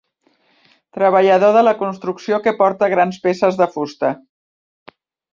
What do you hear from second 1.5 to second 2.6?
de la construcció que